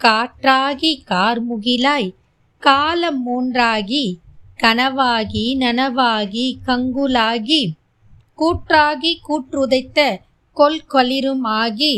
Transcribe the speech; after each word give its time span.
காற்றாகி 0.00 0.92
கார்முகிலாய் 1.10 2.08
காலம் 2.62 3.20
மூன்றாகி 3.22 4.04
கனவாகி 4.62 5.46
நனவாகி 5.58 6.46
கங்குலாகி 6.66 7.62
கூற்றாகி 8.38 9.12
கூற்றுதைத்த 9.28 10.00
கொல்கொளிரும் 10.56 11.44
ஆகி 11.56 11.94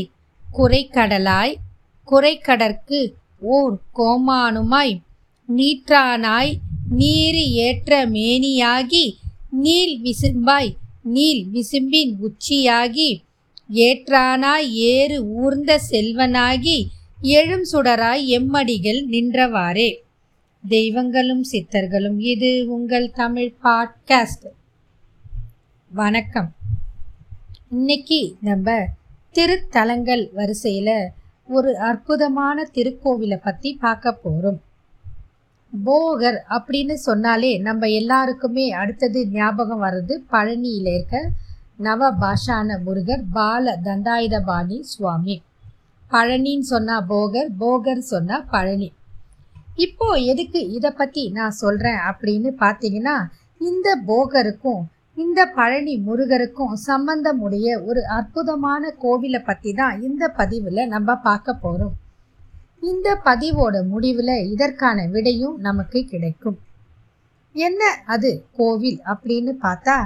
குறைக்கடலாய் 0.47 1.55
குறைக்கடற்கு 2.09 3.01
ஓர் 3.49 3.75
கோமானுமாய் 3.95 4.95
நீற்றானாய் 5.49 6.53
நீரி 6.93 7.45
ஏற்ற 7.67 7.93
மேனியாகி 8.07 9.07
நீல் 9.59 9.97
விசும்பாய் 10.03 10.71
நீல் 11.09 11.43
விசும்பின் 11.53 12.13
உச்சியாகி 12.21 13.11
ஏற்றானாய் 13.81 14.69
ஏறு 14.91 15.17
ஊர்ந்த 15.37 15.73
செல்வனாகி 15.91 16.79
எழும் 17.21 17.65
சுடராய் 17.73 18.27
எம்மடிகள் 18.27 19.01
நின்றவாறே. 19.11 19.97
தெய்வங்களும் 20.69 21.45
சித்தர்களும் 21.53 22.19
இது 22.19 22.65
உங்கள் 22.69 23.11
தமிழ் 23.11 23.53
பாட்காஸ்ட். 23.65 24.47
வணக்கம். 25.93 26.53
இன்னைக்கு 27.71 28.37
நம்ம 28.41 28.85
திருத்தலங்கள் 29.35 30.33
வரிசையில் 30.33 31.09
ஒரு 31.49 31.79
அற்புதமான 31.79 32.69
திருக்கோவிலை 32.75 33.37
பற்றி 33.37 33.79
பார்க்க 33.81 34.13
போகிறோம் 34.13 34.63
போகர் 35.85 36.39
அப்படின்னு 36.51 36.93
சொன்னாலே 36.93 37.59
நம்ம 37.59 37.87
எல்லாருக்குமே 37.87 38.71
அடுத்தது 38.71 39.29
ஞாபகம் 39.29 39.83
வர்றது 39.83 40.19
பழனியில் 40.31 40.95
இருக்க 40.95 41.31
நவபாஷான 41.83 42.79
முருகர் 42.87 43.23
பால 43.33 43.81
தண்டாயுதபாணி 43.85 44.81
சுவாமி. 44.81 45.43
பழனின்னு 46.11 46.67
சொன்னால் 46.73 47.07
போகர் 47.07 47.51
போகர் 47.59 48.03
சொன்னால் 48.03 48.47
பழனி. 48.51 48.89
இப்போ 49.77 50.07
எதுக்கு 50.31 50.61
இதை 50.69 50.91
பற்றி 50.91 51.25
நான் 51.31 51.59
சொல்கிறேன் 51.63 52.01
அப்படின்னு 52.11 52.51
பார்த்தீங்கன்னா 52.63 53.17
இந்த 53.61 53.89
போகருக்கும் 54.07 54.83
இந்த 55.17 55.41
பழனி 55.55 55.95
முருகருக்கும் 55.99 56.75
சம்பந்தமுடைய 56.89 57.69
ஒரு 57.85 58.01
அற்புதமான 58.17 58.93
கோவிலை 59.03 59.41
பற்றி 59.45 59.73
தான் 59.73 60.03
இந்த 60.03 60.25
பதிவில் 60.29 60.83
நம்ம 60.87 61.17
பார்க்க 61.17 61.55
போகிறோம் 61.55 61.97
இந்த 62.83 63.09
பதிவோட 63.25 63.77
முடிவில் 63.89 64.35
இதற்கான 64.53 65.07
விடையும் 65.07 65.57
நமக்கு 65.59 66.01
கிடைக்கும். 66.05 66.59
என்ன 67.55 67.83
அது 68.07 68.31
கோவில் 68.57 69.01
அப்படின்னு 69.07 69.53
பார்த்தா 69.65 69.97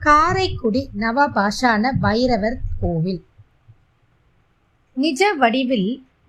காரைக்குடி 0.00 0.82
நவபாஷான 1.00 1.92
பைரவர் 2.00 2.58
கோவில். 2.80 3.22
நிஜ 4.96 5.32
வடிவில் 5.34 5.88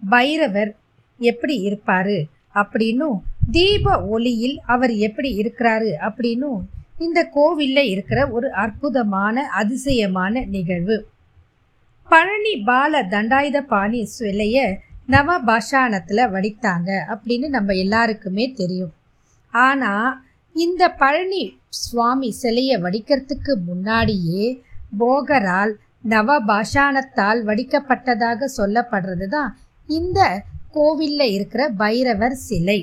பைரவர் 0.09 0.71
எப்படி 1.19 1.55
இருப்பாரு 1.69 2.17
அப்படின்னும் 2.53 3.17
தீப 3.51 3.95
ஒளியில் 4.15 4.57
அவர் 4.65 4.93
எப்படி 4.97 5.29
இருக்கிறாரு 5.41 5.91
அப்படின்னும் 6.07 6.59
இந்த 6.99 7.19
கோவிலில் 7.27 7.89
இருக்கிற 7.89 8.19
ஒரு 8.29 8.47
அற்புதமான 8.51 9.43
அதிசயமான 9.61 10.43
நிகழ்வு. 10.45 10.97
பழனி 12.09 12.53
பால 12.57 13.01
தண்டாயுத 13.03 13.61
பாணி 13.61 14.01
சிலைய 14.19 14.57
நவபாஷானத்தில் 15.09 16.31
வடித்தாங்க 16.33 16.89
அப்படின்னு 17.13 17.47
நம்ம 17.47 17.73
எல்லாருக்குமே 17.73 18.45
தெரியும். 18.51 18.93
ஆனால் 19.53 20.09
இந்த 20.55 20.83
பழனி 21.01 21.43
சுவாமி 21.69 22.31
சிலையை 22.31 22.77
வடிக்கிறதுக்கு 22.81 23.53
முன்னாடியே 23.65 24.45
போகரால் 24.97 25.73
நவபாஷானத்தால் 26.09 27.39
வடிக்கப்பட்டதாக 27.49 28.49
சொல்லப்படுறது 28.57 29.27
தான் 29.27 29.51
இந்த 29.89 30.19
கோவிலில் 30.71 31.33
இருக்கிற 31.35 31.63
பைரவர் 31.81 32.35
சிலை. 32.47 32.79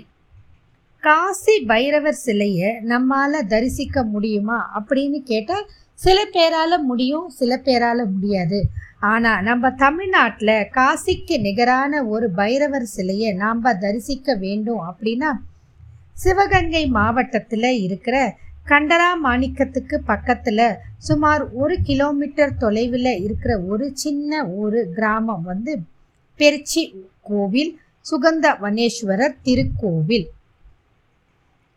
காசி 1.03 1.55
பைரவர் 1.67 2.21
சிலையை 2.25 2.71
நம்மால் 2.83 3.49
தரிசிக்க 3.49 4.05
முடியுமா 4.05 4.59
அப்படின்னு 4.79 5.19
கேட்டால் 5.23 5.67
சில 5.99 6.19
பேரால் 6.33 6.77
முடியும் 6.83 7.27
சில 7.31 7.53
பேரால் 7.59 8.05
முடியாது. 8.13 8.61
ஆனால் 9.13 9.43
நம்ம 9.43 9.71
தமிழ்நாட்டில் 9.77 10.69
காசிக்கு 10.77 11.37
நிகரான 11.41 12.03
ஒரு 12.05 12.27
பைரவர் 12.31 12.87
சிலையை 12.87 13.31
நாம் 13.35 13.63
தரிசிக்க 13.85 14.35
வேண்டும் 14.35 14.83
அப்படின்னா 14.91 15.31
சிவகங்கை 16.23 16.85
மாவட்டத்தில் 16.99 17.71
இருக்கிற 17.83 18.17
கண்டரா 18.67 19.09
மாணிக்கத்துக்கு 19.25 19.97
பக்கத்தில் 20.11 20.67
சுமார் 21.07 21.43
ஒரு 21.53 21.75
கிலோமீட்டர் 21.89 22.53
தொலைவில் 22.57 23.11
இருக்கிற 23.25 23.53
ஒரு 23.71 23.87
சின்ன 24.03 24.43
ஒரு 24.63 24.81
கிராமம் 24.97 25.43
வந்து 25.43 25.73
பெருச்சி 26.41 26.83
கோவில் 27.21 27.73
சுகந்த 28.07 28.47
வனேஸ்வரர் 28.63 29.35
திருக்கோவில். 29.47 30.27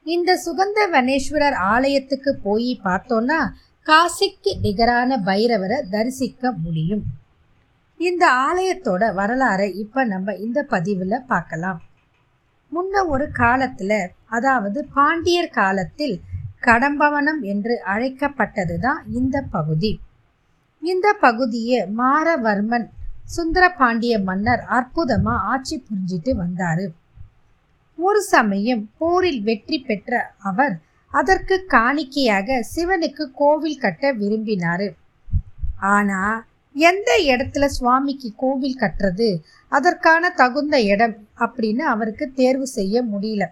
இந்த 0.06 0.32
சுகந்த 0.46 0.80
வனேஸ்வரர் 0.94 1.58
ஆலயத்துக்கு 1.74 2.32
போய் 2.46 2.70
பார்த்தோன்னா 2.88 3.40
காசிக்கு 3.88 4.54
நிகரான 4.66 5.18
பைரவரை 5.30 5.80
தரிசிக்க 5.94 6.52
முடியும். 6.64 7.04
இந்த 8.00 8.24
ஆலயத்தோட 8.48 9.04
வரலாறை 9.20 9.68
இப்போ 9.84 10.02
நம்ம 10.14 10.36
இந்த 10.46 10.60
பதிவில் 10.74 11.28
பார்க்கலாம். 11.34 11.82
முன்ன 12.72 13.04
ஒரு 13.14 13.26
காலத்தில் 13.42 14.00
அதாவது 14.38 14.80
பாண்டியர் 14.96 15.54
காலத்தில் 15.60 16.16
கடம்பவனம் 16.68 17.42
என்று 17.54 17.76
அழைக்கப்பட்டது 17.94 18.76
தான் 18.86 19.02
இந்த 19.20 19.38
பகுதி. 19.56 19.92
இந்த 20.84 21.08
பகுதியை 21.26 21.80
மாரவர்மன் 22.00 22.88
சுந்தரபாண்டிய 23.36 24.16
மன்னர் 24.28 24.64
அற்புதமாக 24.78 25.46
ஆட்சி 25.52 25.76
புரிஞ்சிட்டு 25.78 26.32
வந்தார். 26.42 26.86
ஒரு 28.00 28.20
சமயம் 28.34 28.84
போரில் 29.00 29.42
வெற்றி 29.48 29.78
பெற்ற 29.80 30.20
அவர் 30.50 30.76
அதற்கு 31.14 31.56
காணிக்கையாக 31.74 32.58
சிவனுக்கு 32.74 33.26
கோவில் 33.42 33.82
கட்ட 33.84 34.12
விரும்பினார். 34.22 34.88
ஆனால் 35.92 36.38
எந்த 36.76 37.10
இடத்துல 37.32 37.66
சுவாமிக்கு 37.76 38.30
கோவில் 38.44 38.80
கட்டுறது 38.82 39.30
அதற்கான 39.72 40.30
தகுந்த 40.42 40.76
இடம் 40.94 41.16
அப்படின்னு 41.46 41.84
அவருக்கு 41.94 42.26
தேர்வு 42.40 42.68
செய்ய 42.78 43.04
முடியல. 43.12 43.46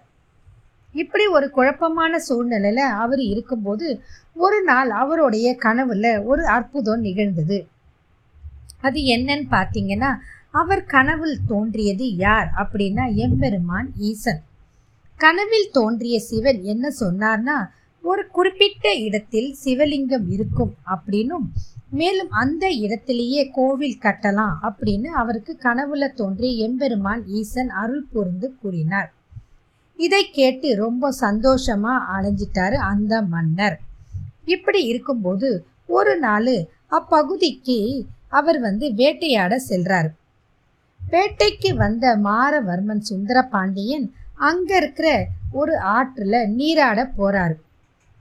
இப்படி 0.94 1.26
ஒரு 1.26 1.50
குழப்பமான 1.50 2.18
சூழ்நிலையில் 2.18 2.96
அவர் 3.04 3.20
இருக்கும்போது 3.20 4.00
ஒரு 4.34 4.62
நாள் 4.62 4.90
அவருடைய 4.90 5.56
கனவுல 5.64 6.24
ஒரு 6.24 6.46
அற்புதம் 6.46 7.00
நிகழ்ந்தது. 7.00 7.58
அது 8.80 9.00
என்னன்னு 9.00 9.46
பார்த்தீங்கன்னா 9.50 10.10
அவர் 10.50 10.84
கனவில் 10.84 11.38
தோன்றியது 11.46 12.06
யார் 12.16 12.48
அப்படின்னா 12.56 13.04
எம்பெருமான் 13.14 13.88
ஈசன். 14.08 14.42
கனவில் 15.16 15.68
தோன்றிய 15.72 16.20
சிவன் 16.20 16.62
என்ன 16.62 16.92
சொன்னார்னா 17.00 17.56
ஒரு 18.02 18.26
குறிப்பிட்ட 18.26 18.94
இடத்தில் 18.94 19.50
சிவலிங்கம் 19.64 20.26
இருக்கும் 20.28 20.74
அப்படின்னும் 20.94 21.46
மேலும் 21.90 22.30
அந்த 22.30 22.64
இடத்திலேயே 22.84 23.42
கோவில் 23.48 24.00
கட்டலாம் 24.00 24.54
அப்படின்னு 24.62 25.10
அவருக்கு 25.22 25.52
கனவுல 25.62 26.08
தோன்றிய 26.14 26.64
எம்பெருமான் 26.66 27.22
ஈசன் 27.26 27.70
அருள் 27.82 28.06
புரிந்து 28.12 28.48
கூறினார். 28.62 29.10
இதை 29.98 30.22
கேட்டு 30.38 30.68
ரொம்ப 30.74 31.10
சந்தோஷமாக 31.24 32.06
அலைஞ்சிட்டாரு 32.14 32.76
அந்த 32.90 33.22
மன்னர். 33.32 33.76
இப்படி 34.54 34.80
இருக்கும்போது 34.84 35.48
ஒரு 35.98 36.14
நாள் 36.18 36.54
அப்பகுதிக்கு 36.98 37.78
அவர் 38.38 38.58
வந்து 38.60 38.86
வேட்டையாட 39.00 39.54
செல்றார். 39.68 40.08
வேட்டைக்கு 41.00 41.70
வந்த 41.76 42.04
மாரவர்மன் 42.26 43.02
சுந்தர 43.10 43.38
பாண்டியன் 43.54 44.06
அங்கே 44.48 44.76
இருக்கிற 44.76 45.08
ஒரு 45.52 45.74
ஆற்றில் 45.96 46.38
நீராட 46.58 47.00
போகிறார் 47.18 47.54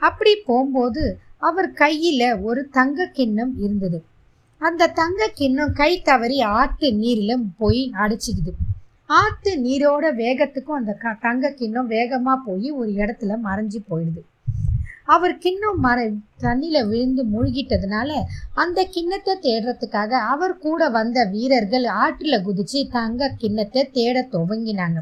அப்படி 0.02 0.34
போகும்போது 0.50 1.04
அவர் 1.50 1.70
கையில் 1.74 2.28
ஒரு 2.42 2.62
தங்க 2.78 3.08
கிண்ணம் 3.18 3.54
இருந்தது. 3.64 4.00
அந்த 4.62 4.92
தங்க 5.00 5.32
கிண்ணம் 5.40 5.74
கை 5.74 5.92
தவறி 6.02 6.38
ஆற்று 6.60 6.90
நீரில் 6.94 7.48
போய் 7.58 7.82
அடைச்சிக்குது. 8.04 8.52
ஆற்று 9.16 9.52
நீரோட 9.64 10.06
வேகத்துக்கும் 10.20 10.78
அந்த 10.80 10.94
க 11.02 11.14
தங்க 11.24 11.50
கிண்ணம் 11.60 11.90
வேகமாக 11.96 12.38
போய் 12.46 12.70
ஒரு 12.72 12.92
இடத்துல 13.02 13.38
மறைஞ்சு 13.48 13.80
போயிடுது. 13.90 14.22
அவர் 15.06 15.34
கிண்ணம் 15.38 15.80
மற 15.86 15.98
தண்ணியில் 16.44 16.88
விழுந்து 16.90 17.24
மூழ்கிட்டதுனால 17.32 18.10
அந்த 18.64 18.80
கிண்ணத்தை 18.96 19.34
தேடுறதுக்காக 19.48 20.12
அவர் 20.34 20.54
கூட 20.58 20.90
வந்த 20.90 21.26
வீரர்கள் 21.34 21.88
ஆற்றில் 22.04 22.44
குதிச்சு 22.46 22.82
தங்க 22.96 23.32
கிண்ணத்தை 23.42 23.84
தேட 23.98 24.28
துவங்கினாங்க. 24.36 25.00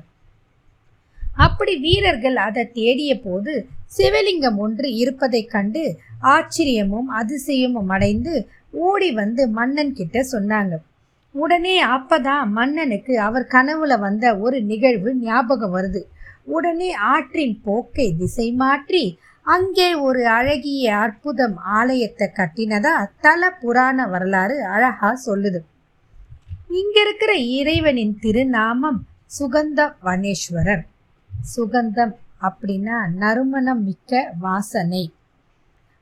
அப்படி 1.38 1.74
வீரர்கள் 1.80 2.38
அதை 2.48 2.64
தேடிய 2.80 3.12
போது 3.20 3.54
சிவலிங்கம் 3.98 4.58
ஒன்று 4.66 4.88
இருப்பதைக் 4.94 5.52
கண்டு 5.56 5.84
ஆச்சரியமும் 6.36 7.10
அதிசயமும் 7.20 7.92
அடைந்து 7.96 8.34
ஓடி 8.88 9.10
வந்து 9.12 9.44
மன்னன் 9.58 9.94
கிட்ட 9.94 10.20
சொன்னாங்க. 10.34 10.74
உடனே 11.36 11.76
அப்பதான் 11.86 12.46
மன்னனுக்கு 12.48 13.14
அவர் 13.20 13.52
கனவுல 13.52 14.00
வந்த 14.00 14.26
ஒரு 14.38 14.58
நிகழ்வு 14.64 15.16
ஞாபகம் 15.16 15.76
வருது. 15.76 16.02
உடனே 16.46 16.94
ஆற்றின் 16.94 17.62
போக்கை 17.64 18.08
திசை 18.18 18.48
மாற்றி 18.54 19.04
அங்கே 19.46 19.88
ஒரு 19.96 20.28
அழகிய 20.28 20.98
அற்புதம் 20.98 21.56
ஆலயத்தை 21.58 22.28
கட்டினதா 22.34 22.96
தல 23.20 23.52
புராண 23.52 24.08
வரலாறு 24.08 24.58
அழகா 24.66 25.12
சொல்லுது. 25.26 25.60
இங்க 26.70 26.98
இருக்கிற 27.02 27.34
இறைவனின் 27.60 28.16
திருநாமம் 28.20 29.00
சுகந்த 29.40 29.80
வனேஸ்வரர். 30.04 30.84
சுகந்தம் 31.56 32.14
அப்படின்னா 32.42 32.98
நறுமணம் 33.16 33.84
மிக்க 33.84 34.32
வாசனை. 34.40 35.04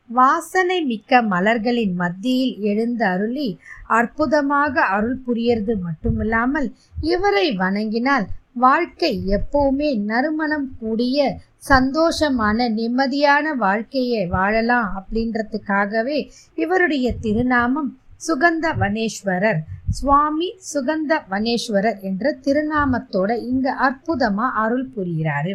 வாசனை 0.10 0.86
மிக்க 0.86 1.22
மலர்களின் 1.22 1.96
மத்தியில் 1.96 2.58
எழுந்து 2.62 3.06
அருளி 3.06 3.60
அற்புதமாக 3.88 4.82
அருள் 4.86 5.20
புரியறது 5.28 5.74
மட்டுமில்லாமல் 5.82 6.74
இவரை 7.02 7.56
வணங்கினால் 7.56 8.26
வாழ்க்கை 8.54 9.26
எப்பவுமே 9.28 9.90
நறுமணம் 10.06 10.76
கூடிய 10.80 11.40
சந்தோஷமான 11.70 12.70
நிம்மதியான 12.70 13.56
வாழ்க்கையை 13.56 14.28
வாழலாம் 14.28 14.90
அப்படின்றதுக்காகவே 14.96 16.20
இவருடைய 16.56 17.16
திருநாமம் 17.20 17.98
சுகந்த 18.18 18.74
வனேஸ்வரர் 18.74 19.60
சுவாமி 19.90 20.56
சுகந்த 20.74 21.26
வனேஸ்வரர் 21.30 22.00
என்ற 22.02 22.38
திருநாமத்தோட 22.44 23.32
இங்க 23.44 23.76
அற்புதமா 23.82 24.52
அருள் 24.54 24.90
புரிகிறாரு. 24.96 25.54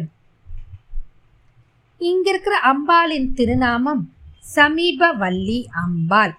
இங்க 2.01 2.29
இருக்கிற 2.29 2.55
அம்பாளின் 2.63 3.33
திருநாமம் 3.33 4.14
சமீபவல்லி 4.45 5.59
அம்பாள். 5.83 6.33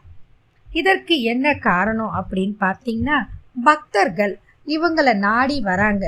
இதற்கு 0.68 1.14
என்ன 1.32 1.46
காரணம் 1.68 2.14
அப்படின்னு 2.18 2.56
பார்த்தீங்கன்னா 2.64 3.18
பக்தர்கள் 3.68 4.34
இவங்களை 4.66 5.14
நாடி 5.26 5.56
வராங்க. 5.60 6.04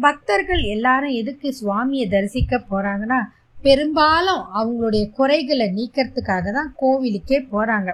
பக்தர்கள் 0.00 0.62
எல்லாரும் 0.74 1.14
எதுக்கு 1.20 1.48
சுவாமியை 1.60 2.06
தரிசிக்க 2.08 2.52
போகிறாங்கன்னா 2.60 3.20
பெரும்பாலும் 3.56 4.42
அவங்களுடைய 4.58 5.04
குறைகளை 5.18 5.66
நீக்கிறதுக்காக 5.78 6.52
தான் 6.52 6.70
கோவிலுக்கே 6.80 7.38
போகிறாங்க 7.52 7.90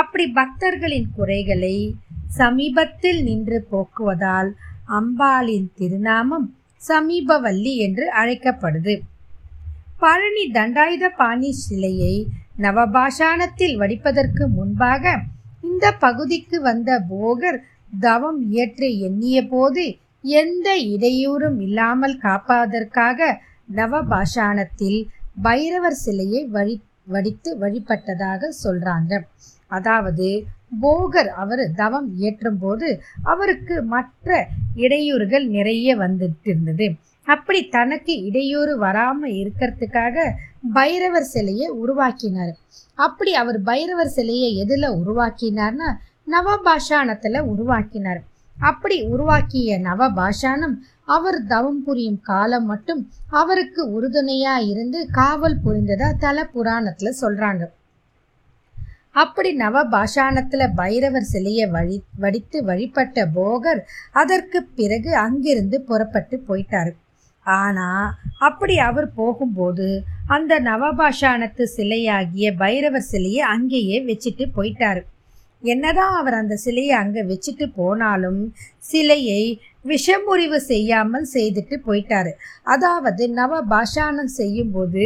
அப்படி 0.00 0.24
பக்தர்களின் 0.38 1.08
குறைகளை 1.16 1.76
சமீபத்தில் 2.36 3.20
நின்று 3.22 3.58
போக்குவதால் 3.70 4.50
அம்பாளின் 4.98 5.68
திருநாமம் 5.78 6.46
சமீபவல்லி 6.82 7.72
என்று 7.76 8.04
அழைக்கப்படுது. 8.20 8.94
பழனி 9.98 10.44
தண்டாயுத 10.52 11.04
பாணி 11.18 11.50
சிலையை 11.64 12.14
நவபாஷாணத்தில் 12.58 13.76
வடிப்பதற்கு 13.76 14.48
முன்பாக 14.48 15.14
இந்த 15.62 15.92
பகுதிக்கு 15.92 16.60
வந்த 16.60 16.90
போகர் 17.10 17.58
தவம் 18.00 18.40
இயற்ற 18.50 18.86
எண்ணிய 18.86 19.46
போது 19.46 19.98
எந்த 20.24 20.76
இடையூறும் 20.78 21.60
இல்லாமல் 21.60 22.18
காப்பதற்காக 22.18 23.38
நவபாஷாணத்தில் 23.74 25.00
பைரவர் 25.42 25.98
சிலையை 26.04 26.46
வழி 26.46 26.82
வடித்து 27.06 27.58
வழிபட்டதாக 27.58 28.48
சொல்றாங்க. 28.64 29.12
அதாவது 29.68 30.46
போகர் 30.82 31.26
அவர் 31.26 31.72
தவம் 31.74 32.08
இயற்றும் 32.14 32.58
போது 32.58 33.02
அவருக்கு 33.22 33.82
மற்ற 33.82 34.48
இடையூறுகள் 34.74 35.46
நிறைய 35.46 35.96
வந்துட்டு 35.96 36.42
இருந்தது 36.42 36.96
அப்படி 37.26 37.68
தனக்கு 37.68 38.22
இடையூறு 38.22 38.82
வராம 38.84 39.18
இருக்கிறதுக்காக 39.22 40.30
பைரவர் 40.72 41.30
சிலையை 41.34 41.68
உருவாக்கினார். 41.68 42.54
அப்படி 42.94 43.34
அவர் 43.34 43.62
பைரவர் 43.62 44.08
சிலையை 44.08 44.64
எதுல 44.64 45.00
உருவாக்கினார்னா 45.02 45.88
நவபாஷாணத்துல 46.26 47.40
உருவாக்கினார். 47.40 48.22
அப்படி 48.60 49.02
உருவாக்கிய 49.02 49.78
நவபாஷானம் 49.80 50.74
அவர் 51.04 51.46
தவம் 51.46 51.84
புரியும் 51.84 52.20
காலம் 52.20 52.66
மட்டும் 52.66 53.10
அவருக்கு 53.30 53.82
உறுதுணையா 53.88 54.68
இருந்து 54.68 55.08
காவல் 55.10 55.58
புரிந்ததா 55.64 56.10
தல 56.18 56.48
புராணத்துல 56.54 57.12
சொல்றாங்க. 57.20 57.66
அப்படி 59.10 59.56
நவபாஷானத்துல 59.56 60.68
பைரவர் 60.74 61.30
சிலையை 61.32 61.66
வழி 61.66 62.02
வடித்து 62.18 62.64
வழிபட்ட 62.64 63.26
போகர் 63.26 63.80
அதற்கு 64.12 64.62
பிறகு 64.62 65.16
அங்கிருந்து 65.16 65.80
புறப்பட்டு 65.80 66.42
போயிட்டாரு. 66.48 66.92
ஆனா 67.46 67.88
அப்படி 68.48 68.74
அவர் 68.88 69.08
போகும்போது 69.14 69.86
அந்த 70.26 70.52
நவபாஷானத்து 70.60 71.64
சிலையாகிய 71.76 72.48
பைரவர் 72.62 73.10
சிலையை 73.12 73.42
அங்கேயே 73.54 73.98
வச்சுட்டு 74.08 74.44
போயிட்டார். 74.56 75.00
என்னதான் 75.62 76.14
அவர் 76.20 76.36
அந்த 76.38 76.54
சிலையை 76.56 76.94
அங்கே 77.00 77.22
வச்சுட்டு 77.22 77.66
போனாலும் 77.74 78.40
சிலையை 78.90 79.42
விஷமுறிவு 79.90 80.58
செய்யாமல் 80.70 81.26
செய்துட்டு 81.34 81.76
போயிட்டாரு. 81.86 82.32
அதாவது 82.62 83.24
நவ 83.38 83.62
பாஷானம் 83.72 84.32
செய்யும்போது 84.40 85.04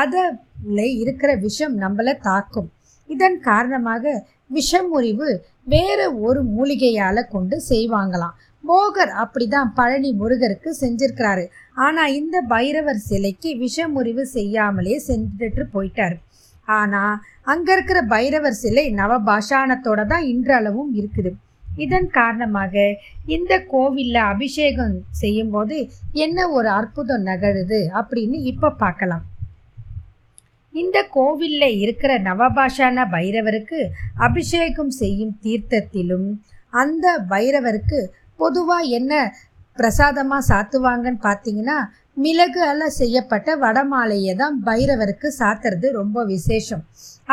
அதில் 0.00 0.84
இருக்கிற 1.02 1.30
விஷம் 1.46 1.76
நம்மளை 1.84 2.14
தாக்கும். 2.28 2.70
இதன் 3.10 3.38
காரணமாக 3.40 4.14
விஷமுறிவு 4.54 5.28
வேற 5.74 6.00
ஒரு 6.26 6.40
மூலிகையால் 6.56 7.30
கொண்டு 7.34 7.56
செய்வாங்களாம். 7.68 8.36
போகர் 8.68 9.12
அப்படிதான் 9.22 9.70
பழனி 9.78 10.10
முருகருக்கு 10.20 10.70
செஞ்சிருக்கிறாரு. 10.82 11.44
ஆனா 11.86 12.02
இந்த 12.20 12.36
பைரவர் 12.52 13.00
சிலைக்கு 13.08 13.50
விஷமுறிவு 13.64 14.24
செய்யாமலே 14.36 14.96
செஞ்சுட்டு 15.08 15.64
போயிட்டாரு. 15.74 16.16
ஆனா 16.78 17.02
அங்க 17.52 17.68
இருக்கிற 17.76 17.98
பைரவர் 18.14 18.60
சிலை 18.62 18.86
நவபாஷாணத்தோட 19.00 20.00
தான் 20.12 20.24
இன்றளவும் 20.32 20.92
இருக்குது. 21.00 21.32
இதன் 21.84 22.08
காரணமாக 22.18 22.74
இந்த 23.36 23.52
கோவிலில் 23.72 24.22
அபிஷேகம் 24.32 24.96
செய்யும்போது 25.22 25.76
என்ன 26.24 26.48
ஒரு 26.56 26.68
அற்புதம் 26.80 27.26
நகருது 27.30 27.80
அப்படின்னு 28.00 28.38
இப்போ 28.52 28.68
பார்க்கலாம். 28.82 29.24
இந்த 30.74 30.98
கோவிலில் 31.16 31.78
இருக்கிற 31.84 32.12
நவபாஷான 32.28 33.04
பைரவருக்கு 33.14 33.80
அபிஷேகம் 34.26 34.92
செய்யும் 35.00 35.34
தீர்த்தத்திலும் 35.44 36.28
அந்த 36.82 37.06
பைரவருக்கு 37.28 38.00
பொதுவாக 38.40 38.92
என்ன 38.98 39.12
பிரசாதமாக 39.78 40.48
சாத்துவாங்கன்னு 40.50 41.20
பார்த்தீங்கன்னா 41.28 41.78
மிளகுல 42.24 42.84
செய்யப்பட்ட 42.98 43.48
வடமாலையை 43.62 44.34
தான் 44.36 44.54
பைரவருக்கு 44.66 45.28
சாத்துறது 45.40 45.86
ரொம்ப 45.98 46.24
விசேஷம். 46.30 46.82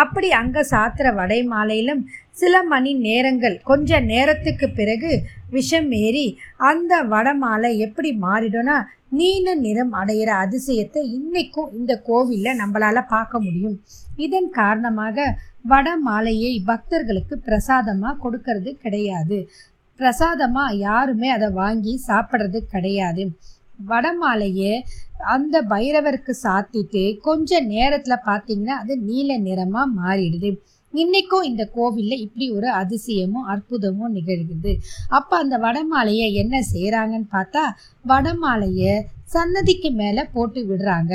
அப்படி 0.02 0.30
அங்கே 0.40 0.62
சாத்துற 0.72 1.08
வடை 1.20 1.40
மாலையிலும் 1.54 2.02
சில 2.42 2.64
மணி 2.72 2.92
நேரங்கள் 3.06 3.56
கொஞ்ச 3.70 4.00
நேரத்துக்கு 4.12 4.68
பிறகு 4.80 5.12
விஷம் 5.56 5.90
ஏறி 6.06 6.28
அந்த 6.72 6.94
வடமாலை 7.14 7.72
எப்படி 7.86 8.12
மாறிடும்னா 8.26 8.78
நீல 9.20 9.48
நிறம் 9.64 9.94
அடையிற 10.02 10.30
அதிசயத்தை 10.44 11.02
இன்னைக்கும் 11.18 11.74
இந்த 11.80 11.94
கோவில்ல 12.08 12.56
நம்மளால் 12.62 13.10
பார்க்க 13.16 13.46
முடியும். 13.46 13.78
இதன் 14.26 14.50
காரணமாக 14.60 15.26
வட 15.72 15.90
மாலையை 16.08 16.54
பக்தர்களுக்கு 16.70 17.36
பிரசாதமாக 17.48 18.20
கொடுக்கறது 18.24 18.72
கிடையாது. 18.86 19.38
பிரசாதமாக 20.00 20.80
யாருமே 20.88 21.30
அதை 21.30 21.50
வாங்கி 21.62 21.94
சாப்பிட்றது 22.08 22.60
கிடையாது. 22.74 23.24
வடமாலையை 23.90 24.74
அந்த 25.36 25.56
பைரவருக்கு 25.72 26.34
சாத்திட்டு 26.44 27.04
கொஞ்ச 27.28 27.60
நேரத்தில் 27.74 28.26
பார்த்தீங்கன்னா 28.30 28.76
அது 28.84 28.94
நீல 29.10 29.38
நிறமாக 29.48 29.94
மாறிடுது. 30.00 30.50
இன்னைக்கும் 30.94 31.48
இந்த 31.50 31.64
கோவிலில் 31.76 32.24
இப்படி 32.26 32.46
ஒரு 32.52 32.70
அதிசயமும் 32.82 33.48
அற்புதமும் 33.54 34.16
நிகழ்கிறது. 34.18 34.74
அப்போ 35.18 35.36
அந்த 35.38 35.56
வடமாலையை 35.66 36.28
என்ன 36.42 36.56
செய்கிறாங்கன்னு 36.74 37.30
பார்த்தா 37.38 37.64
வடமாலையை 38.06 38.94
சன்னதிக்கு 39.34 39.92
மேலே 40.02 40.24
போட்டு 40.36 40.62
விடுறாங்க. 40.70 41.14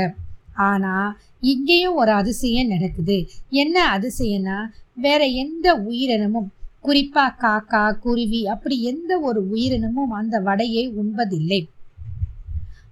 ஆனால் 0.68 1.10
இங்கேயும் 1.52 1.98
ஒரு 2.02 2.12
அதிசயம் 2.12 2.72
நடக்குது. 2.74 3.18
என்ன 3.62 3.76
அதிசயம்னா 3.96 4.58
வேற 5.04 5.22
எந்த 5.42 5.66
உயிரினமும் 5.88 6.48
குறிப்பா 6.88 7.24
காக்கா 7.42 7.98
குருவி 7.98 8.46
அப்படி 8.46 8.82
எந்த 8.82 9.18
ஒரு 9.20 9.40
உயிரினமும் 9.48 10.10
அந்த 10.10 10.38
வடையை 10.38 10.84
உண்பதில்லை. 10.90 11.60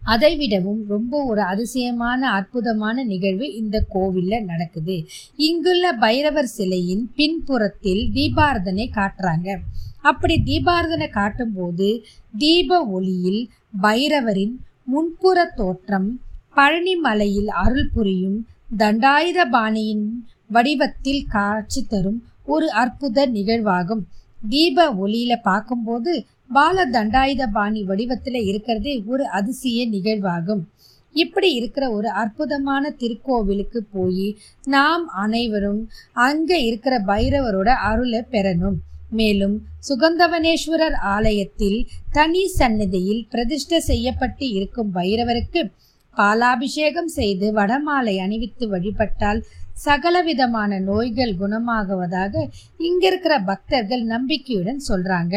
அதைவிடவும் 0.07 0.83
ரொம்ப 0.89 1.25
ஒரு 1.25 1.41
அதிசயமான 1.41 2.31
அற்புதமான 2.31 3.05
நிகழ்வு 3.05 3.47
இந்த 3.55 3.87
கோவில்ல 3.95 4.45
நடக்குது. 4.45 4.97
இங்குள்ள 5.37 5.93
பைரவர் 5.93 6.51
சிலையின் 6.57 7.11
பின்புறத்தில் 7.17 8.03
தீபாரதனை 8.15 8.87
காட்டுறாங்க. 8.99 9.49
அப்படி 10.03 10.43
தீபாரதனை 10.45 11.09
காட்டும்போது 11.09 11.89
தீப 12.39 12.81
ஒளியில் 12.87 13.43
பைரவரின் 13.83 14.55
முன்புற 14.85 15.53
தோற்றம் 15.57 16.21
பழனி 16.55 16.95
மலையில் 16.97 17.49
அருள் 17.49 17.91
புரியும் 17.95 18.39
தண்டாயுதபாணியின் 18.79 20.07
வடிவத்தில் 20.49 21.25
காட்சி 21.29 21.83
தரும் 21.83 22.23
ஒரு 22.47 22.69
அற்புத 22.83 23.27
நிகழ்வாகும். 23.27 24.03
தீப 24.49 24.87
ஒளியில 24.95 25.35
பார்க்கும்போது 25.43 26.13
பால 26.53 26.85
தண்டாயுதபாணி 26.91 27.81
வடிவத்தில் 27.85 28.41
இருக்கிறதே 28.43 28.95
ஒரு 29.07 29.25
அதிசய 29.29 29.79
நிகழ்வாகும். 29.89 30.63
இப்படி 31.15 31.49
இருக்கிற 31.55 31.85
ஒரு 31.91 32.09
அற்புதமான 32.23 32.95
திருக்கோவிலுக்கு 32.99 33.81
போய் 33.93 34.29
நாம் 34.67 35.05
அனைவரும் 35.25 35.81
அங்கே 36.13 36.59
இருக்கிற 36.65 36.95
பைரவரோட 37.07 37.71
அருளை 37.91 38.21
பெறணும். 38.31 38.77
மேலும் 39.11 39.57
சுகந்தவனேஸ்வரர் 39.89 40.97
ஆலயத்தில் 41.15 41.79
தனி 42.13 42.43
சன்னதியில் 42.59 43.23
பிரதிஷ்டை 43.31 43.79
செய்யப்பட்டு 43.81 44.47
இருக்கும் 44.49 44.91
பைரவருக்கு 44.95 45.61
பாலாபிஷேகம் 46.17 47.13
செய்து 47.19 47.47
வடமாலை 47.59 48.15
அணிவித்து 48.25 48.67
வழிபட்டால் 48.69 49.41
சகலவிதமான 49.85 50.79
நோய்கள் 50.81 51.33
குணமாகுவதாக 51.41 52.35
இங்கிருக்கிற 52.89 53.35
பக்தர்கள் 53.45 54.05
நம்பிக்கையுடன் 54.15 54.83
சொல்றாங்க. 54.89 55.35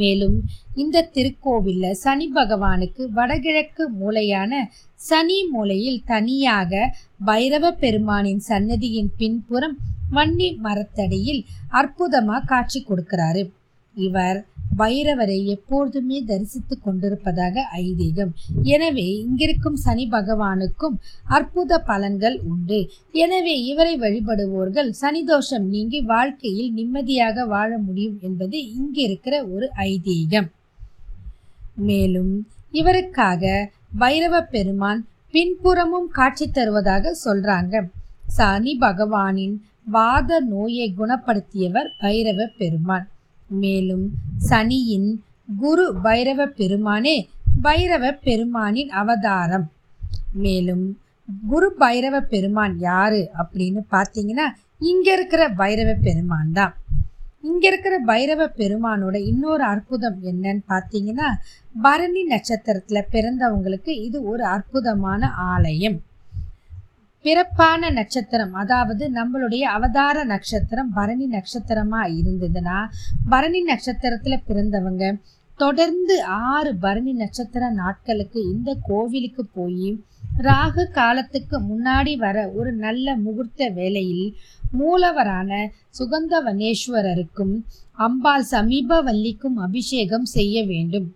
மேலும் 0.00 0.38
இந்த 0.82 1.02
திருக்கோவில்ல 1.14 1.90
சனி 2.02 2.26
பகவானுக்கு 2.34 3.02
வடகிழக்கு 3.18 3.84
மூலையான 4.00 4.52
சனி 5.08 5.38
மூலையில் 5.52 6.00
தனியாக 6.04 6.72
பைரவ 7.26 7.70
பெருமானின் 7.82 8.42
சன்னதியின் 8.48 9.12
பின்புறம் 9.20 9.76
வன்னி 10.16 10.48
மரத்தடியில் 10.64 11.42
அற்புதமாக 11.78 12.46
காட்சி 12.46 12.80
கொடுக்கிறாரு. 12.82 13.42
இவர் 14.06 14.38
பைரவரை 14.80 15.36
எப்பொழுதுமே 15.52 16.18
தரிசித்து 16.30 16.74
கொண்டிருப்பதாக 16.78 17.62
ஐதீகம். 17.76 18.32
எனவே 18.74 19.06
இங்கிருக்கும் 19.22 19.78
சனி 19.84 20.04
பகவானுக்கும் 20.16 20.96
அற்புத 21.36 21.78
பலன்கள் 21.86 22.36
உண்டு. 22.50 22.80
எனவே 23.22 23.54
இவரை 23.70 23.94
வழிபடுவோர்கள் 24.04 24.90
சனி 25.00 25.22
தோஷம் 25.24 25.66
நீங்கி 25.74 26.00
வாழ்க்கையில் 26.12 26.70
நிம்மதியாக 26.72 27.46
வாழ 27.54 27.70
முடியும் 27.78 28.18
என்பது 28.20 28.58
இங்கிருக்கிற 28.78 29.34
ஒரு 29.54 29.68
ஐதீகம். 29.90 30.48
மேலும் 31.88 32.32
இவருக்காக 32.72 33.44
பைரவ 33.98 34.36
பெருமான் 34.54 35.02
பின்புறமும் 35.34 36.08
காட்சி 36.18 36.46
தருவதாக 36.50 37.14
சொல்றாங்க. 37.24 37.74
சனி 38.36 38.72
பகவானின் 38.80 39.56
வாத 39.96 40.38
நோயை 40.52 40.86
குணப்படுத்தியவர் 41.00 41.90
பைரவ 42.00 42.46
பெருமான். 42.60 43.06
மேலும் 43.48 44.12
சனியின் 44.48 45.22
குரு 45.60 45.84
பைரவ 46.02 46.46
பெருமானே 46.60 47.16
பைரவ 47.62 48.04
பெருமானின் 48.24 48.88
அவதாரம். 48.88 49.70
மேலும் 50.32 50.98
குரு 51.50 51.68
பைரவ 51.78 52.20
பெருமான் 52.20 52.78
யாரு 52.78 53.30
அப்படின்னு 53.38 53.80
பார்த்தீங்கன்னா 53.90 54.46
இங்க 54.78 55.12
இருக்கிற 55.12 55.48
பைரவ 55.48 55.94
பெருமான் 56.00 56.52
தான். 56.52 56.74
இங்க 57.42 57.66
இருக்கிற 57.66 58.00
பைரவ 58.06 58.42
பெருமானோட 58.56 59.14
இன்னொரு 59.14 59.64
அற்புதம் 59.64 60.18
என்னன்னு 60.22 60.62
பார்த்தீங்கன்னா 60.68 61.28
பரணி 61.82 62.22
நட்சத்திரத்துல 62.26 63.00
பிறந்தவங்களுக்கு 63.12 63.88
இது 63.88 64.22
ஒரு 64.24 64.44
அற்புதமான 64.44 65.30
ஆலயம். 65.30 66.02
பிறப்பான 67.26 67.90
நட்சத்திரம் 67.92 68.52
அதாவது 68.52 69.04
நம்மளுடைய 69.10 69.62
அவதார 69.76 70.24
நட்சத்திரம் 70.24 70.90
பரணி 70.94 71.26
நட்சத்திரமா 71.26 72.00
இருந்ததுன்னா 72.18 72.76
பரணி 73.28 73.60
நட்சத்திரத்துல 73.62 74.36
பிறந்தவங்க 74.46 75.06
தொடர்ந்து 75.56 76.22
ஆறு 76.24 76.76
பரணி 76.76 77.12
நட்சத்திர 77.12 77.70
நாட்களுக்கு 77.70 78.40
இந்த 78.52 78.70
கோவிலுக்கு 78.82 79.46
போய் 79.46 79.90
ராகு 80.38 80.84
காலத்துக்கு 80.90 81.58
முன்னாடி 81.60 82.16
வர 82.16 82.36
ஒரு 82.50 82.72
நல்ல 82.72 83.16
முகூர்த்த 83.16 83.68
வேளையில் 83.70 84.26
மூலவரான 84.78 85.50
சுகந்தவனேஸ்வரருக்கும் 85.98 87.54
அம்பாள் 87.98 88.46
சமீபவல்லிக்கும் 88.50 89.56
அபிஷேகம் 89.66 90.24
செய்ய 90.24 90.64
வேண்டும். 90.64 91.08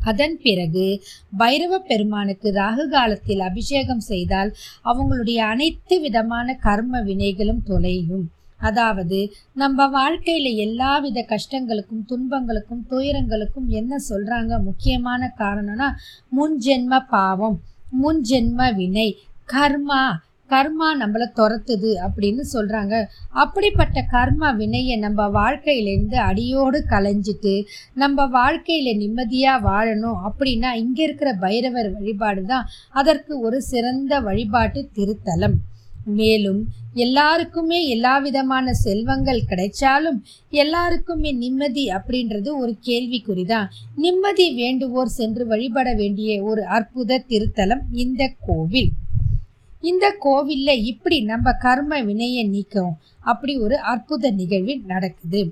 அதன் 0.00 0.40
பிறகு 0.42 1.02
பைரவ 1.38 1.78
பெருமானுக்கு 1.78 2.52
ராகு 2.52 2.88
காலத்தில் 2.88 3.40
அபிஷேகம் 3.40 4.00
செய்தால் 4.00 4.54
அவங்களுடைய 4.84 5.36
அனைத்து 5.36 6.00
விதமான 6.00 6.54
கர்ம 6.54 7.00
வினைகளும் 7.00 7.62
தொலையும். 7.64 8.30
அதாவது 8.58 9.32
நம்ம 9.54 9.86
வாழ்க்கையில 9.86 10.56
எல்லாவித 10.56 11.26
கஷ்டங்களுக்கும் 11.28 12.04
துன்பங்களுக்கும் 12.06 12.86
துயரங்களுக்கும் 12.90 13.66
என்ன 13.66 13.96
சொல்றாங்க? 14.08 14.62
முக்கியமான 14.62 15.34
காரணம்னா 15.38 15.88
முன்ஜென்ம 16.36 17.00
பாவம் 17.08 17.60
முன்ஜென்ம 18.02 18.74
வினை 18.74 19.18
கர்மா. 19.48 20.04
கர்மா 20.52 20.88
நம்மளை 21.02 21.26
துரத்துது 21.38 21.90
அப்படின்னு 22.06 22.44
சொல்றாங்க. 22.54 22.94
அப்படிப்பட்ட 23.42 23.98
கர்ம 24.14 24.52
வினையை 24.60 24.96
நம்ம 25.06 25.28
வாழ்க்கையிலேருந்து 25.38 26.18
அடியோடு 26.28 26.80
கலைஞ்சிட்டு 26.92 27.54
நம்ம 28.02 28.26
வாழ்க்கையில 28.38 28.94
நிம்மதியா 29.02 29.54
வாழணும் 29.68 30.20
அப்படின்னா 30.28 30.72
இங்க 30.84 30.98
இருக்கிற 31.08 31.32
பைரவர் 31.44 31.90
வழிபாடு 31.98 32.44
தான் 32.52 32.68
அதற்கு 33.00 33.34
ஒரு 33.48 33.60
சிறந்த 33.72 34.20
வழிபாட்டு 34.28 34.82
திருத்தலம். 34.98 35.58
மேலும் 36.18 36.60
எல்லாருக்குமே 37.02 37.78
எல்லா 37.94 38.14
விதமான 38.24 38.72
செல்வங்கள் 38.84 39.46
கிடைச்சாலும் 39.50 40.18
எல்லாருக்குமே 40.62 41.30
நிம்மதி 41.42 41.84
அப்படின்றது 41.98 42.50
ஒரு 42.62 42.72
கேள்விக்குறி 42.88 43.44
தான். 43.52 43.68
நிம்மதி 44.04 44.46
வேண்டுவோர் 44.60 45.14
சென்று 45.18 45.46
வழிபட 45.52 45.88
வேண்டிய 46.00 46.42
ஒரு 46.50 46.64
அற்புத 46.78 47.20
திருத்தலம் 47.30 47.84
இந்த 48.04 48.22
கோவில். 48.48 48.90
இந்த 49.82 50.06
கோவில்ல 50.24 50.70
இப்படி 50.90 51.18
நம்ம 51.22 51.52
கர்ம 51.64 52.00
வினையை 52.02 52.44
நீக்கவும் 52.48 52.98
அப்படி 53.22 53.52
ஒரு 53.58 53.76
அற்புத 53.92 54.30
நிகழ்வு 54.30 54.74
நடக்குது. 54.92 55.42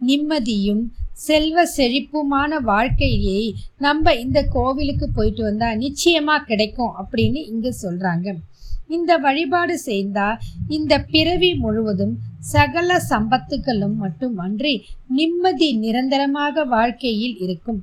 நிம்மதியும் 0.00 0.82
செல்வ 1.26 1.62
செழிப்புமான 1.76 2.60
வாழ்க்கையை 2.62 3.40
நம்ம 3.78 4.14
இந்த 4.14 4.38
கோவிலுக்கு 4.54 5.06
போயிட்டு 5.10 5.42
வந்தால் 5.42 5.80
நிச்சயமாக 5.84 6.46
கிடைக்கும் 6.46 6.94
அப்படின்னு 7.00 7.40
இங்கே 7.52 7.72
சொல்கிறாங்க 7.82 8.28
இந்த 8.96 9.12
வழிபாடு 9.26 9.76
செய்தால் 9.88 10.40
இந்த 10.76 10.92
பிறவி 11.12 11.50
முழுவதும் 11.62 12.14
சகல 12.52 12.90
சம்பத்துகளும் 13.10 13.96
மட்டுமன்றி 14.02 14.72
நிம்மதி 15.16 15.68
நிரந்தரமாக 15.80 16.64
வாழ்க்கையில் 16.74 17.34
இருக்கும். 17.44 17.80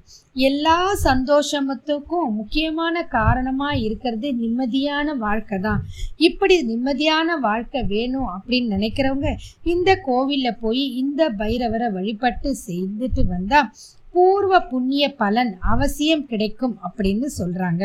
எல்லா 0.48 0.78
சந்தோஷத்துக்கும் 1.04 2.32
முக்கியமான 2.40 3.04
காரணமாக 3.18 3.82
இருக்கிறது 3.86 4.30
நிம்மதியான 4.42 5.16
வாழ்க்கை 5.26 5.60
தான். 5.60 5.84
இப்படி 6.28 6.58
நிம்மதியான 6.72 7.38
வாழ்க்கை 7.48 7.84
வேணும் 7.94 8.32
அப்படின்னு 8.36 8.74
நினைக்கிறவங்க 8.78 9.32
இந்த 9.74 10.00
கோவிலில் 10.08 10.60
போய் 10.64 10.84
இந்த 11.04 11.30
பைரவரை 11.42 11.90
வழிபட்டு 11.98 12.52
செய்துட்டு 12.68 13.26
வந்தால் 13.36 13.72
பூர்வ 14.14 14.60
புண்ணிய 14.72 15.06
பலன் 15.22 15.54
அவசியம் 15.74 16.28
கிடைக்கும் 16.30 16.76
அப்படின்னு 16.88 17.28
சொல்கிறாங்க 17.40 17.84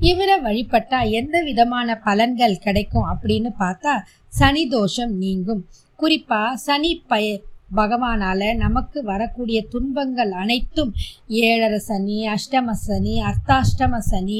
இவரை 0.00 0.36
வழிபட்டா 0.40 1.10
எந்த 1.10 1.42
விதமான 1.42 2.00
பலன்கள் 2.04 2.62
கிடைக்கும் 2.66 3.08
அப்படின்னு 3.10 3.50
பார்த்தா 3.58 3.94
சனி 4.28 4.66
தோஷம் 4.66 5.14
நீங்கும். 5.16 5.62
குறிப்பா 5.98 6.42
சனி 6.66 6.90
பய 7.08 7.40
பகவானால 7.76 8.56
நமக்கு 8.56 8.98
வரக்கூடிய 9.02 9.58
துன்பங்கள் 9.68 10.32
அனைத்தும் 10.42 10.92
ஏழரை 11.42 11.78
சனி 11.88 12.18
அஷ்டம 12.26 12.74
சனி 12.86 13.14
அர்த்தாஷ்டம 13.20 13.98
சனி 14.10 14.38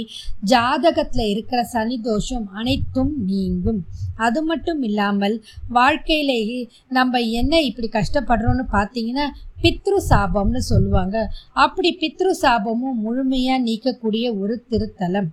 ஜாதகத்தில் 0.52 1.26
இருக்கிற 1.28 1.60
சனி 1.64 1.98
தோஷம் 2.00 2.46
அனைத்தும் 2.52 3.12
நீங்கும். 3.26 3.80
அது 4.16 4.40
மட்டும் 4.42 4.82
இல்லாமல் 4.82 5.36
வாழ்க்கையிலேயே 5.68 6.60
நம்ம 6.88 7.20
என்ன 7.20 7.60
இப்படி 7.60 7.88
கஷ்டப்படுறோன்னு 7.92 8.66
பார்த்தீங்கன்னா 8.72 9.26
பித்ரு 9.62 9.98
சாபம்னு 10.10 10.60
சொல்லுவாங்க. 10.72 11.16
அப்படி 11.64 11.90
பித்ரு 12.02 12.32
சாபமும் 12.42 13.00
முழுமையாக 13.06 13.64
நீக்கக்கூடிய 13.64 14.26
ஒரு 14.38 14.64
திருத்தலம். 14.70 15.30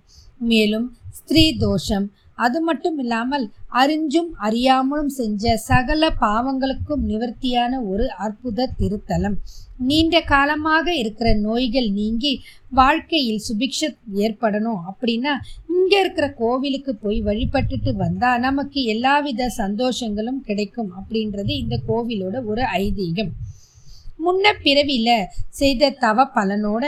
மேலும் 0.50 0.88
ஸ்திரீ 1.10 1.44
தோஷம் 1.56 2.06
அது 2.44 2.58
மட்டும் 2.60 2.98
இல்லாமல் 2.98 3.44
அறிஞ்சும் 3.80 4.30
அறியாமலும் 4.46 5.12
செஞ்ச 5.18 5.54
சகல 5.70 6.10
பாவங்களுக்கும் 6.20 7.02
நிவர்த்தியான 7.10 7.80
ஒரு 7.92 8.04
அற்புத 8.24 8.68
திருத்தலம். 8.78 9.36
நீண்ட 9.88 10.20
காலமாக 10.32 10.86
இருக்கிற 10.94 11.28
நோய்கள் 11.46 11.88
நீங்கி 11.98 12.32
வாழ்க்கையில் 12.70 13.42
சுபிக்ஷ 13.48 13.90
ஏற்படணும் 14.24 14.80
அப்படின்னா 14.90 15.34
இங்கே 15.74 15.98
இருக்கிற 16.00 16.26
கோவிலுக்கு 16.40 16.92
போய் 16.94 17.18
வழிபட்டுட்டு 17.22 17.92
வந்தால் 17.96 18.42
நமக்கு 18.46 18.80
எல்லாவித 18.94 19.50
சந்தோஷங்களும் 19.60 20.40
கிடைக்கும் 20.48 20.90
அப்படின்றது 20.98 21.52
இந்த 21.62 21.76
கோவிலோட 21.88 22.36
ஒரு 22.44 22.64
ஐதீகம். 22.82 23.30
முன்ன 24.24 24.52
பிறவியில் 24.64 25.28
செய்த 25.60 25.90
தவ 26.04 26.24
பலனோட 26.36 26.84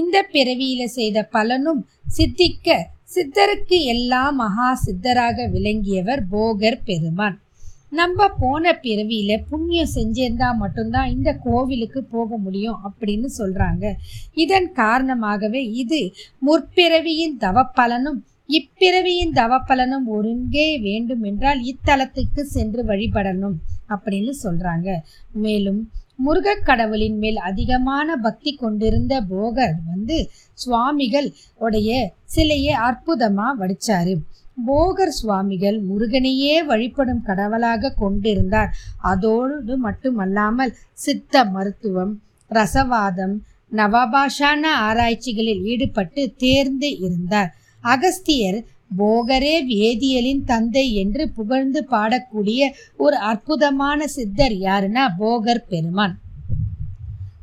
இந்த 0.00 0.16
பிறவியில் 0.32 0.94
செய்த 0.98 1.18
பலனும் 1.34 1.80
சித்திக்க 2.16 2.76
சித்தருக்கு 3.10 3.78
எல்லாம் 3.82 4.36
மகா 4.36 4.68
சித்தராக 4.84 5.46
விளங்கியவர் 5.50 6.22
போகர் 6.32 6.78
பெருமான். 6.84 7.36
நம்ம 7.90 8.28
போன 8.40 8.72
பிறவியில 8.82 9.32
புண்ணியம் 9.50 9.92
செஞ்சிருந்தா 9.94 10.48
மட்டும்தான் 10.56 11.10
இந்த 11.10 11.32
கோவிலுக்கு 11.46 12.00
போக 12.14 12.36
முடியும் 12.36 12.78
அப்படின்னு 12.88 13.28
சொல்றாங்க. 13.38 13.84
இதன் 14.44 14.68
காரணமாகவே 14.72 15.62
இது 15.82 16.00
முற்பிறவியின் 16.46 17.36
தவப்பலனும் 17.40 18.18
இப்பிறவியின் 18.48 19.34
தவப்பலனும் 19.40 20.06
ஒருங்கே 20.16 20.68
வேண்டுமென்றால் 20.78 21.60
இத்தலத்துக்கு 21.72 22.42
சென்று 22.56 22.82
வழிபடணும் 22.84 23.56
அப்படின்னு 23.88 24.34
சொல்றாங்க. 24.42 24.88
மேலும் 25.44 25.80
முருகக் 26.16 26.64
கடவுளின் 26.64 27.18
மேல் 27.18 27.36
அதிகமான 27.36 28.16
பக்தி 28.16 28.54
கொண்டிருந்த 28.54 29.20
போகர் 29.20 29.72
வந்து 29.86 30.30
சுவாமிகள் 30.52 31.32
உடைய 31.54 32.12
சிலையை 32.24 32.74
அற்புதமா 32.74 33.44
வடிச்சாரு. 33.58 34.16
போகர் 34.66 35.06
சுவாமிகள் 35.06 35.82
முருகனையே 35.82 36.64
வழிபடும் 36.64 37.22
கடவுளாக 37.22 37.90
கொண்டிருந்தார். 37.90 38.72
அதோடு 39.02 39.76
மட்டுமல்லாமல் 39.76 40.74
சித்த 40.92 41.44
மருத்துவம் 41.44 42.22
ரசவாதம் 42.50 43.38
நவபாஷான 43.72 44.62
ஆராய்ச்சிகளில் 44.62 45.62
ஈடுபட்டு 45.64 46.34
தேர்ந்து 46.36 46.98
இருந்தார். 46.98 47.54
அகஸ்தியர் 47.80 48.64
போகரே 48.98 49.54
வேதியியலின் 49.70 50.44
தந்தை 50.44 50.94
என்று 50.94 51.28
புகழ்ந்து 51.28 51.86
பாடக்கூடிய 51.90 52.60
ஒரு 52.96 53.16
அற்புதமான 53.16 54.06
சித்தர் 54.06 54.52
யாருன்னா 54.52 55.04
போகர் 55.18 55.66
பெருமான். 55.68 56.18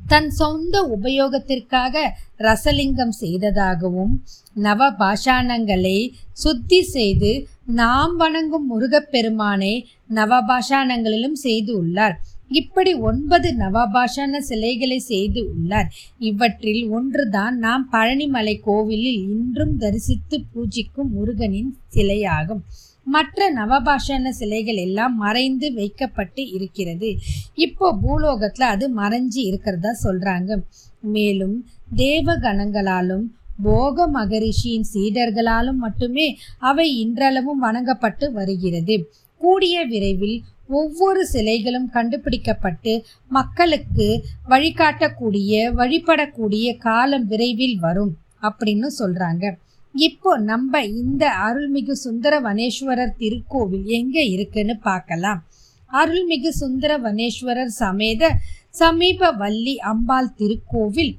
தன் 0.08 0.30
சொந்த 0.30 0.76
உபயோகத்திற்காக 0.96 1.96
ரசலிங்கம் 2.38 3.14
செய்ததாகவும் 3.20 4.14
நவ 4.54 4.90
பாஷாணங்களை 4.92 5.98
சுத்தி 6.34 6.82
செய்து 6.82 7.48
நாம் 7.66 8.16
வணங்கும் 8.16 8.68
முருகப்பெருமானை 8.68 9.86
நவபாஷாணங்களிலும் 10.16 11.38
செய்து 11.46 11.78
உள்ளார். 11.78 12.18
இப்படி 12.52 12.94
ஒன்பது 12.94 13.50
நவபாஷான 13.58 14.38
சிலைகளை 14.38 15.00
செய்து 15.00 15.42
உள்ளார். 15.54 15.90
இவற்றில் 16.20 16.90
ஒன்றுதான் 16.90 17.58
நாம் 17.58 17.84
பழனிமலை 17.92 18.56
கோவிலில் 18.60 19.20
இன்றும் 19.30 19.76
தரிசித்து 19.78 20.38
பூஜிக்கும் 20.54 21.12
முருகனின் 21.12 21.72
சிலையாகும். 21.96 22.64
மற்ற 23.04 23.48
நவபாஷான 23.54 24.30
சிலைகள் 24.30 24.76
எல்லாம் 24.76 25.16
மறைந்து 25.16 25.74
வைக்கப்பட்டு 25.74 26.50
இருக்கிறது. 26.50 27.10
இப்போ 27.56 27.88
பூலோகத்தில் 28.02 28.68
அது 28.68 28.86
மறைஞ்சு 28.98 29.42
இருக்கிறதா 29.50 29.92
சொல்றாங்க. 30.04 30.52
மேலும் 31.16 31.56
தேவகணங்களாலும் 31.96 33.26
போக 33.64 34.06
மகரிஷியின் 34.08 34.88
சீடர்களாலும் 34.94 35.80
மட்டுமே 35.86 36.28
அவை 36.60 36.88
இன்றளவும் 37.00 37.64
வணங்கப்பட்டு 37.64 38.28
வருகிறது. 38.32 38.96
கூடிய 39.42 39.76
விரைவில் 39.86 40.38
ஒவ்வொரு 40.80 41.22
சிலைகளும் 41.34 41.88
கண்டுபிடிக்கப்பட்டு 41.96 42.94
மக்களுக்கு 43.32 44.08
வழிகாட்டக்கூடிய 44.50 45.72
வழிபடக்கூடிய 45.80 46.66
காலம் 46.86 47.26
விரைவில் 47.28 47.78
வரும் 47.80 48.14
அப்படின்னு 48.42 48.90
சொல்கிறாங்க 49.00 49.46
இப்போ 49.96 50.32
நம்ம 50.50 50.82
இந்த 51.02 51.24
அருள்மிகு 51.46 51.96
சுந்தரவனேஸ்வரர் 52.04 53.18
திருக்கோவில் 53.22 53.88
எங்கே 53.98 54.24
இருக்குன்னு 54.36 54.76
பார்க்கலாம். 54.88 55.42
அருள்மிகு 55.92 56.52
சுந்தரவனேஸ்வரர் 56.60 57.74
சமேத 57.82 58.30
சமீப 58.80 59.32
வள்ளி 59.42 59.76
அம்பாள் 59.92 60.36
திருக்கோவில் 60.40 61.14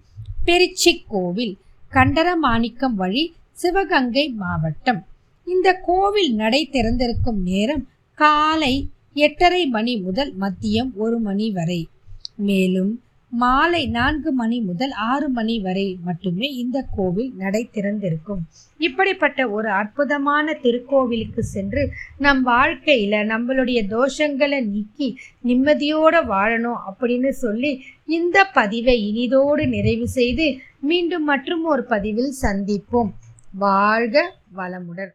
பெருச்சி 0.46 0.92
கோவில் 1.12 1.54
கண்டரமாணிக்கம் 1.92 2.96
வழி 3.02 3.24
சிவகங்கை 3.62 4.26
மாவட்டம். 4.42 5.00
இந்த 5.46 5.68
கோவில் 5.88 6.32
நடை 6.34 6.62
திறந்திருக்கும் 6.74 7.40
நேரம் 7.50 7.84
காலை 8.18 8.74
எட்டரை 9.14 9.66
மணி 9.66 9.96
முதல் 9.96 10.34
மதியம் 10.40 10.92
ஒரு 10.94 11.18
மணி 11.18 11.50
வரை. 11.50 11.88
மேலும் 12.36 13.02
மாலை 13.28 13.86
நான்கு 13.86 14.32
மணி 14.32 14.60
முதல் 14.60 14.90
ஆறு 14.90 15.28
மணி 15.28 15.60
வரை 15.60 15.98
மட்டுமே 16.04 16.48
இந்த 16.54 16.84
கோவில் 16.96 17.32
நடை 17.36 17.68
திறந்திருக்கும். 17.74 18.42
இப்படிப்பட்ட 18.78 19.48
ஒரு 19.48 19.68
அற்புதமான 19.68 20.56
திருக்கோவிலுக்கு 20.62 21.40
சென்று 21.40 21.90
நம் 22.18 22.46
வாழ்க்கையில 22.46 23.20
நம்மளுடைய 23.32 23.80
தோஷங்களை 23.94 24.64
நீக்கி 24.66 25.16
நிம்மதியோட 25.44 26.14
வாழணும் 26.32 26.80
அப்படின்னு 26.90 27.28
சொல்லி 27.28 27.82
இந்த 28.06 28.44
பதிவை 28.44 28.96
இனிதோடு 29.10 29.68
நிறைவு 29.68 30.08
செய்து 30.08 30.58
மீண்டும் 30.80 31.24
மற்றும் 31.24 31.64
ஒரு 31.64 31.84
பதிவில் 31.84 32.34
சந்திப்போம். 32.42 33.10
வாழ்க 33.58 34.34
வளமுடன். 34.56 35.12